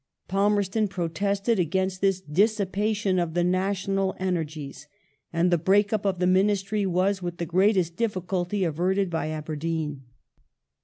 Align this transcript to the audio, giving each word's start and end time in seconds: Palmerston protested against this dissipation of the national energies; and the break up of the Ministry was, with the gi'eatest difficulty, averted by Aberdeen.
Palmerston 0.27 0.87
protested 0.87 1.59
against 1.59 2.01
this 2.01 2.19
dissipation 2.21 3.19
of 3.19 3.35
the 3.35 3.43
national 3.43 4.15
energies; 4.19 4.87
and 5.31 5.51
the 5.51 5.59
break 5.59 5.93
up 5.93 6.05
of 6.07 6.17
the 6.17 6.25
Ministry 6.25 6.87
was, 6.87 7.21
with 7.21 7.37
the 7.37 7.45
gi'eatest 7.45 7.97
difficulty, 7.97 8.63
averted 8.63 9.11
by 9.11 9.29
Aberdeen. 9.29 10.05